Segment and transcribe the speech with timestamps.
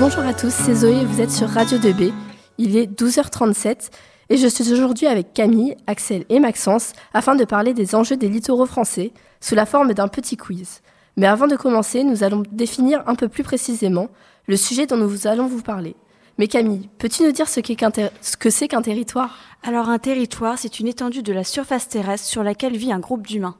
[0.00, 2.12] Bonjour à tous, c'est Zoé, vous êtes sur Radio 2B.
[2.58, 3.90] Il est 12h37
[4.30, 8.28] et je suis aujourd'hui avec Camille, Axel et Maxence afin de parler des enjeux des
[8.28, 10.80] littoraux français sous la forme d'un petit quiz.
[11.16, 14.08] Mais avant de commencer, nous allons définir un peu plus précisément
[14.48, 15.94] le sujet dont nous allons vous parler.
[16.36, 19.38] Mais Camille, peux-tu nous dire ce que c'est qu'un territoire?
[19.62, 23.24] Alors un territoire, c'est une étendue de la surface terrestre sur laquelle vit un groupe
[23.24, 23.54] d'humains.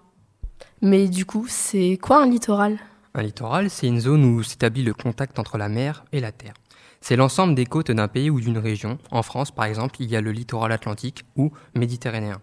[0.82, 2.78] Mais du coup, c'est quoi un littoral?
[3.14, 6.54] Un littoral, c'est une zone où s'établit le contact entre la mer et la terre.
[7.00, 8.98] C'est l'ensemble des côtes d'un pays ou d'une région.
[9.11, 12.40] En France, par exemple, il y a le littoral atlantique ou méditerranéen.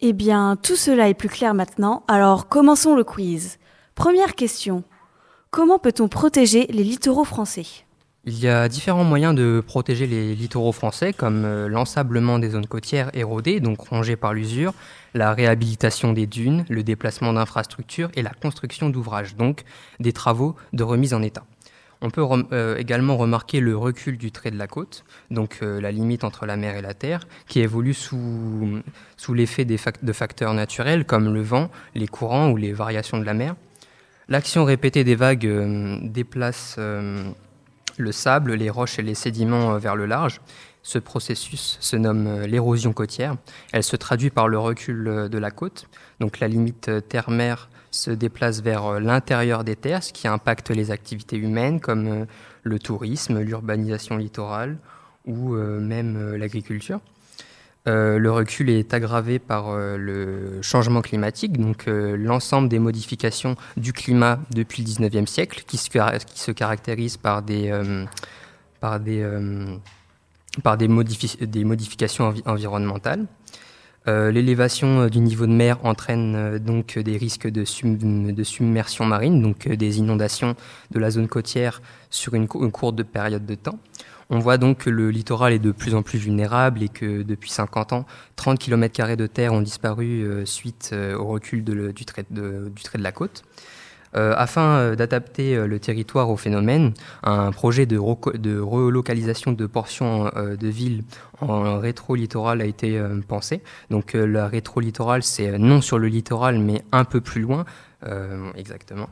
[0.00, 3.58] Eh bien, tout cela est plus clair maintenant, alors commençons le quiz.
[3.94, 4.84] Première question.
[5.50, 7.66] Comment peut-on protéger les littoraux français?
[8.26, 12.66] Il y a différents moyens de protéger les littoraux français, comme euh, l'ensablement des zones
[12.66, 14.72] côtières érodées, donc rongées par l'usure,
[15.12, 19.64] la réhabilitation des dunes, le déplacement d'infrastructures et la construction d'ouvrages, donc
[20.00, 21.44] des travaux de remise en état.
[22.00, 25.92] On peut euh, également remarquer le recul du trait de la côte, donc euh, la
[25.92, 28.80] limite entre la mer et la terre, qui évolue sous,
[29.34, 33.54] l'effet de facteurs naturels comme le vent, les courants ou les variations de la mer.
[34.30, 35.46] L'action répétée des vagues
[36.02, 36.78] déplace
[37.98, 40.40] le sable, les roches et les sédiments euh, vers le large.
[40.82, 43.36] Ce processus se nomme euh, l'érosion côtière.
[43.72, 45.86] Elle se traduit par le recul euh, de la côte.
[46.20, 51.36] Donc la limite terre-mer se déplace vers l'intérieur des terres, ce qui impacte les activités
[51.36, 52.26] humaines comme
[52.64, 54.78] le tourisme, l'urbanisation littorale
[55.26, 57.00] ou même l'agriculture.
[57.86, 63.56] Euh, le recul est aggravé par euh, le changement climatique, donc euh, l'ensemble des modifications
[63.76, 67.70] du climat depuis le 19e siècle, qui se, qui se caractérise par des,
[70.88, 73.26] modifications envi- environnementales.
[74.06, 80.56] L'élévation du niveau de mer entraîne donc des risques de, submersion marine, donc des inondations
[80.90, 83.78] de la zone côtière sur une, cou- une courte de période de temps.
[84.34, 87.50] On voit donc que le littoral est de plus en plus vulnérable et que depuis
[87.52, 88.04] 50 ans,
[88.34, 93.12] 30 km de terre ont disparu euh, suite euh, au recul du, trait de, la
[93.12, 93.44] côte.
[94.16, 101.04] Euh, afin d'adapter le territoire au phénomène, un projet de, relocalisation de portions de villes
[101.40, 103.62] en rétro-littoral a été pensé.
[103.90, 107.64] Donc la rétro-littoral, c'est non sur le littoral, mais un peu plus loin,
[108.56, 109.08] exactement.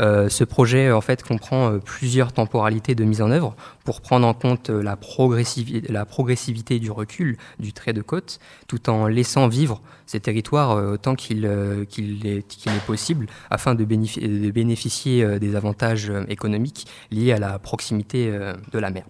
[0.00, 4.26] Euh, ce projet en fait comprend euh, plusieurs temporalités de mise en œuvre pour prendre
[4.26, 9.06] en compte euh, la, progressivi- la progressivité du recul du trait de côte, tout en
[9.06, 16.12] laissant vivre ces territoires autant qu'il est, possible, afin de, bénéfi- de bénéficier des avantages
[16.28, 18.30] économiques liés à la proximité
[18.72, 19.04] de la mer.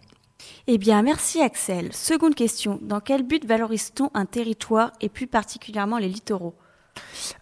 [0.66, 1.92] Eh bien, merci Axel.
[1.92, 2.78] Seconde question.
[2.82, 6.54] Dans quel but valorise-t-on un territoire et plus particulièrement les littoraux?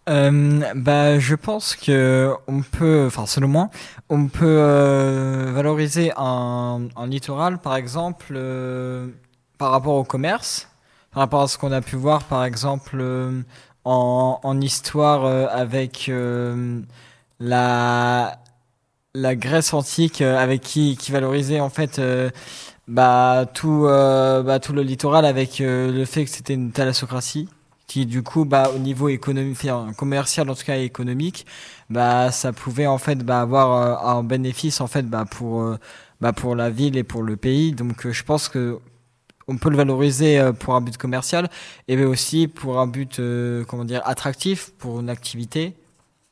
[0.08, 3.70] Euh, bah, je pense que on peut, enfin selon moi,
[4.08, 9.08] on peut euh, valoriser un, un littoral, par exemple, euh,
[9.58, 10.68] par rapport au commerce,
[11.12, 13.42] par rapport à ce qu'on a pu voir, par exemple, euh,
[13.84, 16.10] en, en histoire euh, avec
[17.40, 18.38] la
[19.14, 22.00] la Grèce antique, avec qui qui valorisait en fait.
[22.88, 27.48] bah tout, bah tout le littoral avec le fait que c'était une thalassocratie
[27.92, 31.44] qui du coup bah au niveau économique commercial en tout cas économique
[31.90, 33.68] bah ça pouvait en fait bah avoir
[34.06, 35.76] euh, un bénéfice en fait bah pour euh,
[36.18, 38.78] bah pour la ville et pour le pays donc euh, je pense que
[39.46, 41.50] on peut le valoriser pour un but commercial
[41.86, 43.20] et mais aussi pour un but
[43.68, 45.74] comment dire attractif pour une activité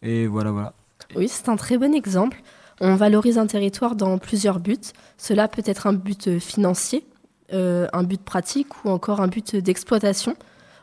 [0.01, 0.73] et voilà voilà
[1.17, 2.41] Oui, c'est un très bon exemple.
[2.81, 4.89] On valorise un territoire dans plusieurs buts.
[5.19, 7.05] Cela peut être un but financier,
[7.53, 10.37] un but pratique ou encore un but d'exploitation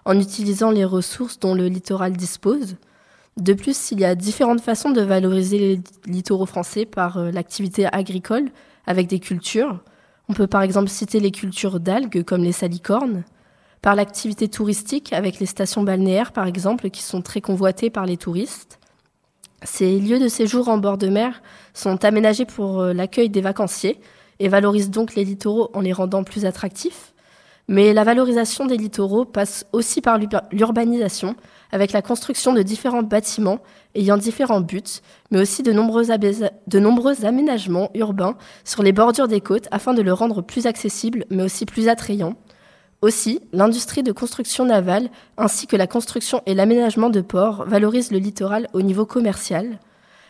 [0.07, 2.77] en utilisant les ressources dont le littoral dispose.
[3.35, 7.85] De plus, il y a différentes façons de valoriser les littoraux français par euh, l'activité
[7.93, 8.49] agricole
[8.87, 9.79] avec des cultures.
[10.29, 13.25] On peut par exemple citer les cultures d'algues comme les salicornes,
[13.81, 18.17] par l'activité touristique avec les stations balnéaires par exemple qui sont très convoitées par les
[18.17, 18.79] touristes.
[19.63, 21.41] Ces lieux de séjour en bord de mer
[21.73, 23.99] sont aménagés pour euh, l'accueil des vacanciers
[24.39, 27.13] et valorisent donc les littoraux en les rendant plus attractifs.
[27.67, 31.35] Mais la valorisation des littoraux passe aussi par l'urba- l'urbanisation,
[31.71, 33.59] avec la construction de différents bâtiments
[33.93, 39.27] ayant différents buts, mais aussi de nombreux, abais- de nombreux aménagements urbains sur les bordures
[39.27, 42.35] des côtes afin de le rendre plus accessible, mais aussi plus attrayant.
[43.01, 48.17] Aussi, l'industrie de construction navale ainsi que la construction et l'aménagement de ports valorisent le
[48.17, 49.79] littoral au niveau commercial.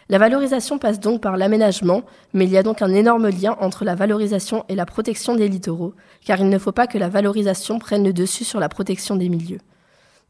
[0.10, 3.84] La valorisation passe donc par l'aménagement, mais il y a donc un énorme lien entre
[3.84, 5.94] la valorisation et la protection des littoraux,
[6.26, 9.28] car il ne faut pas que la valorisation prenne le dessus sur la protection des
[9.28, 9.60] milieux.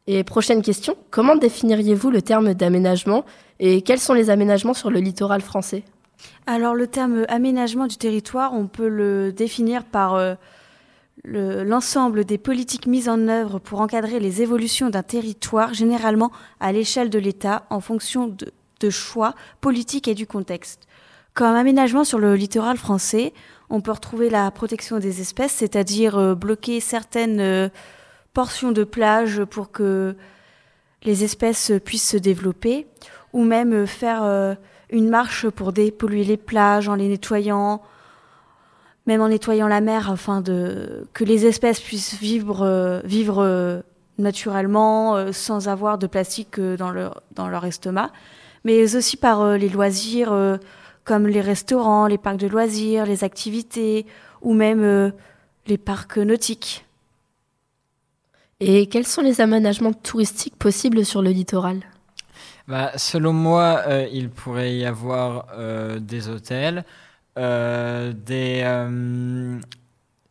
[0.07, 3.23] Et prochaine question, comment définiriez-vous le terme d'aménagement
[3.59, 5.83] et quels sont les aménagements sur le littoral français?
[6.47, 10.33] Alors le terme aménagement du territoire, on peut le définir par euh,
[11.23, 16.71] le- l'ensemble des politiques mises en œuvre pour encadrer les évolutions d'un territoire, généralement à
[16.71, 20.87] l'échelle de l'État, en fonction de, de choix politiques et du contexte.
[21.37, 23.31] Comme aménagement sur le littoral français,
[23.69, 27.69] on peut retrouver la protection des espèces, c'est-à-dire euh, bloquer certaines euh,
[28.33, 30.15] portions de plage pour que
[31.03, 32.87] les espèces puissent se développer,
[33.33, 34.57] ou même euh, faire
[34.89, 37.83] une marche pour dépolluer les plages en les nettoyant,
[39.05, 43.83] même en nettoyant la mer afin de que les espèces puissent vivre,
[44.17, 48.11] naturellement sans avoir de plastique dans leur estomac,
[48.67, 50.57] mais aussi par euh, les loisirs euh,
[51.05, 54.05] comme les restaurants, les parcs de loisirs, les activités
[54.41, 55.11] ou même euh,
[55.67, 56.85] les parcs nautiques.
[58.59, 61.79] Et quels sont les aménagements touristiques possibles sur le littoral?
[62.67, 66.83] Bah, selon moi, euh, il pourrait y avoir euh, des hôtels,
[67.37, 69.61] euh, des euh,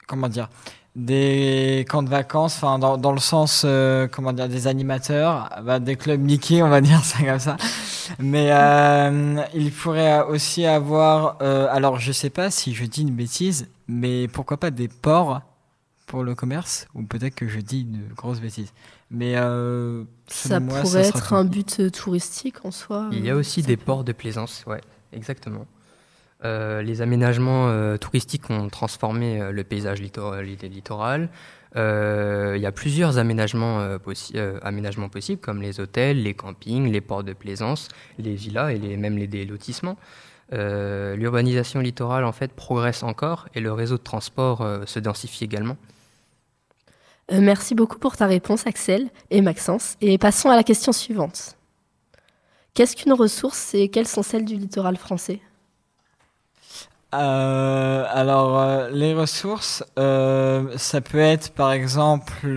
[0.06, 0.50] comment dire,
[1.00, 5.78] des camps de vacances, enfin dans, dans le sens euh, comment dire, des animateurs, bah,
[5.78, 7.56] des clubs Mickey, on va dire ça comme ça.
[8.18, 13.14] Mais euh, il pourrait aussi avoir, euh, alors je sais pas si je dis une
[13.14, 15.42] bêtise, mais pourquoi pas des ports
[16.06, 18.72] pour le commerce, ou peut-être que je dis une grosse bêtise.
[19.10, 21.34] Mais euh, Ça moi, pourrait être tout.
[21.34, 23.08] un but touristique en soi.
[23.12, 24.80] Il y a aussi des peut- ports de plaisance, ouais,
[25.12, 25.66] exactement.
[26.46, 31.28] Euh, les aménagements euh, touristiques ont transformé euh, le paysage littor- lit- littoral.
[31.74, 37.22] Il y a plusieurs aménagements, possi- aménagements possibles, comme les hôtels, les campings, les ports
[37.22, 37.88] de plaisance,
[38.18, 39.98] les villas et les, même les des lotissements.
[40.52, 45.76] L'urbanisation littorale, en fait, progresse encore et le réseau de transport se densifie également.
[47.30, 49.96] Merci beaucoup pour ta réponse, Axel et Maxence.
[50.00, 51.58] Et passons à la question suivante.
[52.72, 55.40] Qu'est-ce qu'une ressource et quelles sont celles du littoral français?
[57.14, 62.48] Euh, alors, euh, les ressources, euh, ça peut être par exemple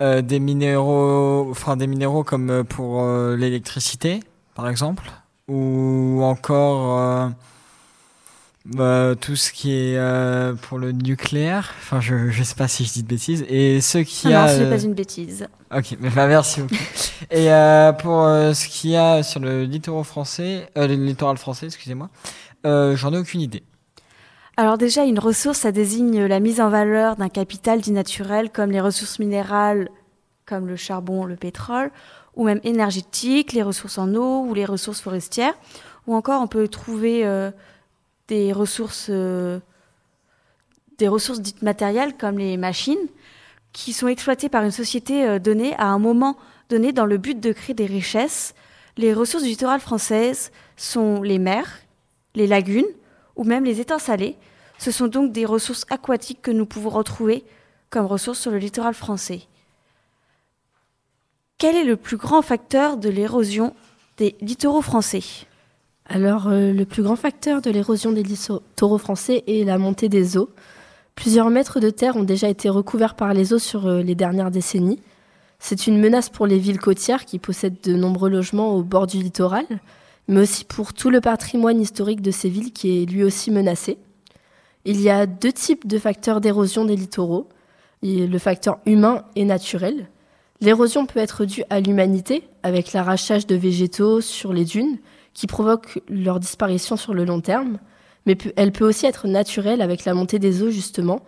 [0.00, 3.06] des minéraux, enfin des minéraux comme pour
[3.36, 4.20] l'électricité,
[4.54, 5.12] par exemple,
[5.46, 7.30] ou encore
[8.64, 11.72] bah, tout ce qui est pour le nucléaire.
[11.82, 13.44] Enfin, je je sais pas si je dis de bêtises.
[13.48, 15.46] Et ce qui Ah a non, ce n'est pas une bêtise.
[15.72, 16.74] Ok, mais bah, merci beaucoup.
[17.30, 17.46] Et
[18.00, 22.10] pour ce qu'il y a sur le littoral français, le littoral français, excusez-moi,
[22.66, 23.62] euh, j'en ai aucune idée.
[24.56, 28.70] Alors déjà, une ressource, ça désigne la mise en valeur d'un capital dit naturel, comme
[28.70, 29.88] les ressources minérales,
[30.46, 31.90] comme le charbon, le pétrole,
[32.36, 35.54] ou même énergétiques, les ressources en eau ou les ressources forestières.
[36.06, 37.50] Ou encore, on peut trouver euh,
[38.28, 39.58] des ressources, euh,
[40.98, 43.08] des ressources dites matérielles, comme les machines,
[43.72, 46.36] qui sont exploitées par une société donnée à un moment
[46.68, 48.54] donné dans le but de créer des richesses.
[48.98, 51.80] Les ressources du littoral françaises sont les mers,
[52.34, 52.84] les lagunes,
[53.36, 54.36] ou même les étangs salés.
[54.78, 57.44] Ce sont donc des ressources aquatiques que nous pouvons retrouver
[57.90, 59.42] comme ressources sur le littoral français.
[61.58, 63.74] Quel est le plus grand facteur de l'érosion
[64.16, 65.22] des littoraux français?
[66.06, 70.36] Alors, euh, le plus grand facteur de l'érosion des littoraux français est la montée des
[70.36, 70.50] eaux.
[71.14, 74.50] Plusieurs mètres de terre ont déjà été recouverts par les eaux sur euh, les dernières
[74.50, 75.00] décennies.
[75.58, 79.18] C'est une menace pour les villes côtières qui possèdent de nombreux logements au bord du
[79.18, 79.66] littoral,
[80.28, 83.98] mais aussi pour tout le patrimoine historique de ces villes qui est lui aussi menacé.
[84.84, 87.48] Il y a deux types de facteurs d'érosion des littoraux,
[88.02, 90.08] le facteur humain et naturel.
[90.60, 94.98] L'érosion peut être due à l'humanité, avec l'arrachage de végétaux sur les dunes,
[95.34, 97.78] qui provoque leur disparition sur le long terme,
[98.26, 101.22] mais elle peut aussi être naturelle avec la montée des eaux justement,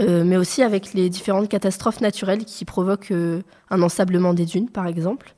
[0.00, 4.70] euh, mais aussi avec les différentes catastrophes naturelles qui provoquent euh, un ensablement des dunes
[4.70, 5.34] par exemple,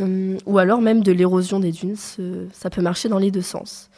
[0.00, 3.42] Euh, ou alors même de l'érosion des dunes, ce- ça peut marcher dans les deux
[3.42, 3.90] sens.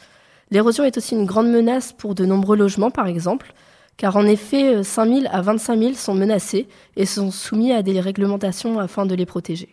[0.51, 3.53] L'érosion est aussi une grande menace pour de nombreux logements par exemple,
[3.97, 7.81] car en effet euh, 5 000 à 25 000 sont menacés et sont soumis à
[7.81, 9.71] des réglementations afin de les protéger.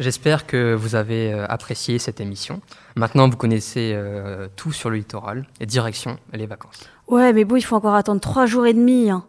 [0.00, 2.60] J'espère que vous avez euh, apprécié cette émission.
[2.94, 6.78] Maintenant, vous connaissez euh, tout sur le littoral et direction les vacances.
[7.08, 9.10] Ouais, mais bon, il faut encore attendre trois jours et demi.
[9.10, 9.24] hein.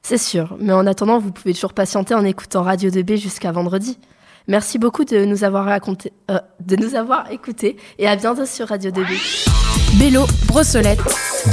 [0.00, 3.98] C'est sûr, mais en attendant, vous pouvez toujours patienter en écoutant Radio 2B jusqu'à vendredi.
[4.46, 8.68] Merci beaucoup de nous avoir raconté, euh, de nous avoir écoutés et à bientôt sur
[8.68, 9.98] Radio 2B.
[9.98, 11.00] Bélo, Brossolette.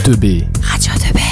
[0.06, 0.46] 2B.
[0.62, 1.31] Radio 2B.